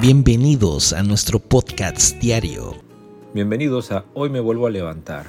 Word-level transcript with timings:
Bienvenidos 0.00 0.92
a 0.92 1.02
nuestro 1.02 1.38
podcast 1.38 2.18
diario. 2.18 2.74
Bienvenidos 3.32 3.92
a 3.92 4.04
Hoy 4.12 4.28
me 4.28 4.40
vuelvo 4.40 4.66
a 4.66 4.70
levantar, 4.70 5.26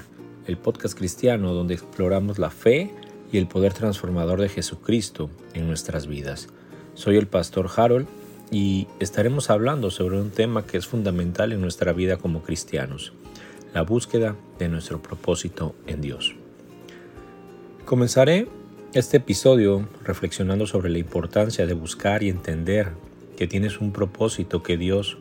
el 0.47 0.57
podcast 0.57 0.97
cristiano 0.97 1.53
donde 1.53 1.75
exploramos 1.75 2.39
la 2.39 2.49
fe 2.49 2.91
y 3.31 3.37
el 3.37 3.47
poder 3.47 3.73
transformador 3.73 4.41
de 4.41 4.49
Jesucristo 4.49 5.29
en 5.53 5.67
nuestras 5.67 6.07
vidas. 6.07 6.47
Soy 6.95 7.15
el 7.15 7.27
pastor 7.27 7.69
Harold 7.75 8.07
y 8.51 8.87
estaremos 8.99 9.49
hablando 9.49 9.91
sobre 9.91 10.19
un 10.19 10.31
tema 10.31 10.65
que 10.65 10.77
es 10.77 10.87
fundamental 10.87 11.53
en 11.53 11.61
nuestra 11.61 11.93
vida 11.93 12.17
como 12.17 12.41
cristianos, 12.41 13.13
la 13.73 13.83
búsqueda 13.83 14.35
de 14.57 14.67
nuestro 14.67 15.01
propósito 15.01 15.75
en 15.85 16.01
Dios. 16.01 16.35
Comenzaré 17.85 18.47
este 18.93 19.17
episodio 19.17 19.87
reflexionando 20.03 20.65
sobre 20.65 20.89
la 20.89 20.97
importancia 20.97 21.67
de 21.67 21.73
buscar 21.73 22.23
y 22.23 22.29
entender 22.29 22.93
que 23.37 23.47
tienes 23.47 23.79
un 23.79 23.91
propósito 23.91 24.63
que 24.63 24.77
Dios 24.77 25.17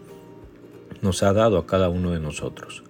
nos 1.03 1.23
ha 1.23 1.33
dado 1.33 1.59
a 1.59 1.67
cada 1.67 1.89
uno 1.89 2.13
de 2.13 2.21
nosotros. 2.21 2.83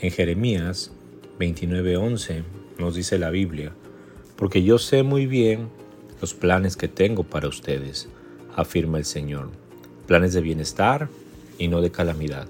En 0.00 0.10
Jeremías 0.10 0.92
29:11 1.38 2.42
nos 2.78 2.94
dice 2.94 3.18
la 3.18 3.30
Biblia, 3.30 3.72
porque 4.36 4.62
yo 4.62 4.78
sé 4.78 5.02
muy 5.02 5.26
bien 5.26 5.68
los 6.20 6.34
planes 6.34 6.76
que 6.76 6.88
tengo 6.88 7.24
para 7.24 7.48
ustedes, 7.48 8.08
afirma 8.56 8.98
el 8.98 9.04
Señor, 9.04 9.50
planes 10.06 10.32
de 10.32 10.40
bienestar 10.40 11.08
y 11.58 11.68
no 11.68 11.80
de 11.80 11.90
calamidad, 11.90 12.46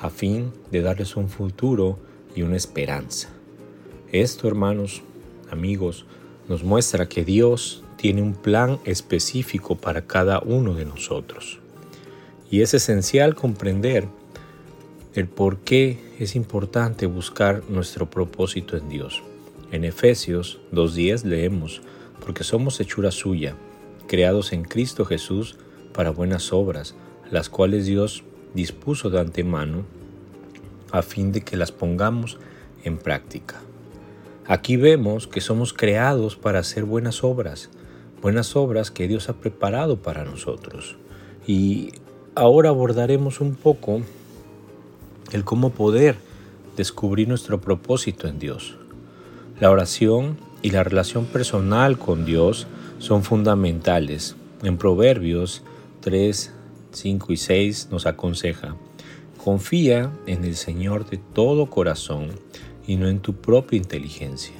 a 0.00 0.10
fin 0.10 0.52
de 0.70 0.82
darles 0.82 1.16
un 1.16 1.28
futuro 1.28 1.98
y 2.34 2.42
una 2.42 2.56
esperanza. 2.56 3.28
Esto, 4.10 4.48
hermanos, 4.48 5.02
amigos, 5.50 6.06
nos 6.48 6.64
muestra 6.64 7.08
que 7.08 7.24
Dios 7.24 7.81
tiene 8.02 8.20
un 8.20 8.34
plan 8.34 8.80
específico 8.84 9.76
para 9.76 10.08
cada 10.08 10.40
uno 10.40 10.74
de 10.74 10.84
nosotros. 10.84 11.60
Y 12.50 12.62
es 12.62 12.74
esencial 12.74 13.36
comprender 13.36 14.08
el 15.14 15.28
por 15.28 15.58
qué 15.58 16.00
es 16.18 16.34
importante 16.34 17.06
buscar 17.06 17.62
nuestro 17.68 18.10
propósito 18.10 18.76
en 18.76 18.88
Dios. 18.88 19.22
En 19.70 19.84
Efesios 19.84 20.58
2.10 20.72 21.22
leemos, 21.22 21.80
porque 22.18 22.42
somos 22.42 22.80
hechura 22.80 23.12
suya, 23.12 23.54
creados 24.08 24.52
en 24.52 24.64
Cristo 24.64 25.04
Jesús 25.04 25.56
para 25.94 26.10
buenas 26.10 26.52
obras, 26.52 26.96
las 27.30 27.48
cuales 27.48 27.86
Dios 27.86 28.24
dispuso 28.52 29.10
de 29.10 29.20
antemano 29.20 29.84
a 30.90 31.02
fin 31.02 31.30
de 31.30 31.42
que 31.42 31.56
las 31.56 31.70
pongamos 31.70 32.38
en 32.82 32.98
práctica. 32.98 33.60
Aquí 34.48 34.76
vemos 34.76 35.28
que 35.28 35.40
somos 35.40 35.72
creados 35.72 36.34
para 36.34 36.58
hacer 36.58 36.82
buenas 36.82 37.22
obras, 37.22 37.70
buenas 38.22 38.54
obras 38.54 38.92
que 38.92 39.08
Dios 39.08 39.28
ha 39.28 39.34
preparado 39.34 40.00
para 40.00 40.24
nosotros. 40.24 40.96
Y 41.44 41.90
ahora 42.36 42.68
abordaremos 42.68 43.40
un 43.40 43.56
poco 43.56 44.00
el 45.32 45.44
cómo 45.44 45.70
poder 45.70 46.16
descubrir 46.76 47.26
nuestro 47.28 47.60
propósito 47.60 48.28
en 48.28 48.38
Dios. 48.38 48.76
La 49.60 49.70
oración 49.70 50.38
y 50.62 50.70
la 50.70 50.84
relación 50.84 51.26
personal 51.26 51.98
con 51.98 52.24
Dios 52.24 52.68
son 52.98 53.24
fundamentales. 53.24 54.36
En 54.62 54.78
Proverbios 54.78 55.62
3, 56.00 56.52
5 56.92 57.32
y 57.32 57.36
6 57.36 57.88
nos 57.90 58.06
aconseja, 58.06 58.76
confía 59.42 60.12
en 60.26 60.44
el 60.44 60.54
Señor 60.54 61.10
de 61.10 61.16
todo 61.16 61.66
corazón 61.66 62.28
y 62.86 62.96
no 62.96 63.08
en 63.08 63.18
tu 63.18 63.34
propia 63.34 63.78
inteligencia. 63.78 64.54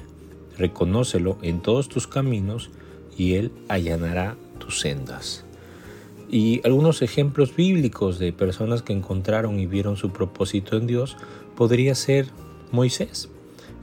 Reconócelo 0.57 1.37
en 1.41 1.61
todos 1.61 1.87
tus 1.87 2.07
caminos 2.07 2.69
y 3.17 3.35
Él 3.35 3.51
allanará 3.67 4.35
tus 4.59 4.79
sendas. 4.79 5.43
Y 6.29 6.61
algunos 6.65 7.01
ejemplos 7.01 7.55
bíblicos 7.55 8.17
de 8.17 8.33
personas 8.33 8.81
que 8.81 8.93
encontraron 8.93 9.59
y 9.59 9.67
vieron 9.67 9.97
su 9.97 10.11
propósito 10.11 10.77
en 10.77 10.87
Dios 10.87 11.15
podría 11.55 11.93
ser 11.95 12.27
Moisés. 12.71 13.29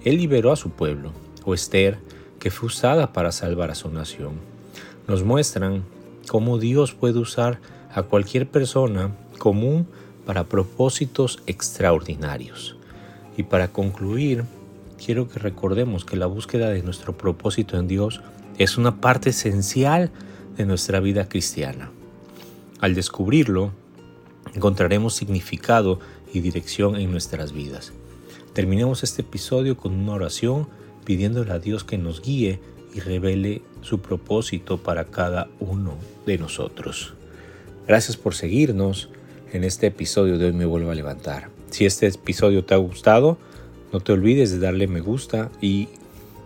Él 0.03 0.17
liberó 0.17 0.51
a 0.51 0.57
su 0.57 0.71
pueblo, 0.71 1.13
o 1.45 1.55
Esther, 1.55 1.99
que 2.39 2.51
fue 2.51 2.67
usada 2.67 3.13
para 3.13 3.33
salvar 3.33 3.71
a 3.71 3.75
su 3.75 3.89
nación. 3.91 4.33
Nos 5.07 5.23
muestran 5.23 5.85
cómo 6.27 6.59
Dios 6.59 6.95
puede 6.95 7.19
usar 7.19 7.61
a 7.95 8.03
cualquier 8.03 8.49
persona 8.49 9.15
común 9.39 9.87
para 10.27 10.45
propósitos 10.45 11.43
extraordinarios. 11.47 12.77
Y 13.37 13.45
para 13.45 13.69
concluir, 13.69 14.45
quiero 15.05 15.29
que 15.29 15.39
recordemos 15.39 16.05
que 16.05 16.17
la 16.17 16.27
búsqueda 16.27 16.69
de 16.69 16.83
nuestro 16.83 17.17
propósito 17.17 17.79
en 17.79 17.89
Dios 17.89 18.21
es 18.59 18.77
una 18.77 19.01
parte 19.01 19.31
esencial 19.31 20.11
de 20.57 20.67
nuestra 20.67 21.01
vida 21.01 21.29
cristiana. 21.29 21.91
Al 22.81 22.95
descubrirlo, 22.95 23.73
encontraremos 24.55 25.15
significado 25.15 26.01
y 26.33 26.41
dirección 26.41 26.97
en 26.97 27.11
nuestras 27.11 27.53
vidas. 27.53 27.93
Terminemos 28.53 29.03
este 29.03 29.23
episodio 29.23 29.77
con 29.77 29.95
una 29.95 30.13
oración 30.13 30.69
pidiéndole 31.05 31.53
a 31.53 31.59
Dios 31.59 31.83
que 31.83 31.99
nos 31.99 32.21
guíe 32.21 32.61
y 32.95 33.01
revele 33.01 33.63
su 33.81 34.01
propósito 34.01 34.79
para 34.79 35.07
cada 35.07 35.49
uno 35.61 35.95
de 36.27 36.37
nosotros. 36.37 37.15
Gracias 37.87 38.17
por 38.17 38.35
seguirnos 38.35 39.09
en 39.53 39.65
este 39.65 39.87
episodio 39.87 40.37
de 40.37 40.47
Hoy 40.47 40.53
Me 40.53 40.67
Vuelvo 40.67 40.91
a 40.91 40.95
Levantar. 40.95 41.49
Si 41.71 41.87
este 41.87 42.07
episodio 42.07 42.65
te 42.65 42.75
ha 42.75 42.79
gustado, 42.79 43.39
no 43.93 44.01
te 44.01 44.13
olvides 44.13 44.51
de 44.53 44.59
darle 44.59 44.87
me 44.87 45.01
gusta 45.01 45.51
y 45.61 45.89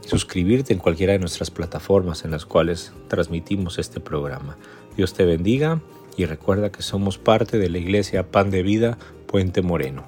suscribirte 0.06 0.72
en 0.72 0.78
cualquiera 0.78 1.12
de 1.12 1.18
nuestras 1.18 1.50
plataformas 1.50 2.24
en 2.24 2.30
las 2.30 2.46
cuales 2.46 2.92
transmitimos 3.08 3.78
este 3.78 4.00
programa. 4.00 4.56
Dios 4.96 5.14
te 5.14 5.24
bendiga 5.24 5.80
y 6.16 6.26
recuerda 6.26 6.70
que 6.70 6.82
somos 6.82 7.18
parte 7.18 7.58
de 7.58 7.68
la 7.68 7.78
iglesia 7.78 8.30
Pan 8.30 8.50
de 8.50 8.62
Vida 8.62 8.98
Puente 9.26 9.62
Moreno. 9.62 10.04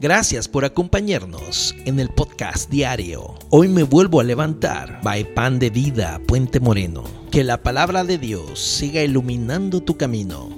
Gracias 0.00 0.46
por 0.46 0.64
acompañarnos 0.64 1.74
en 1.84 1.98
el 1.98 2.08
podcast 2.08 2.70
diario. 2.70 3.34
Hoy 3.50 3.66
me 3.66 3.82
vuelvo 3.82 4.20
a 4.20 4.24
levantar. 4.24 5.00
By 5.02 5.34
Pan 5.34 5.58
de 5.58 5.70
Vida 5.70 6.20
Puente 6.24 6.60
Moreno. 6.60 7.02
Que 7.32 7.42
la 7.42 7.62
palabra 7.62 8.04
de 8.04 8.16
Dios 8.16 8.60
siga 8.60 9.02
iluminando 9.02 9.80
tu 9.80 9.96
camino 9.96 10.57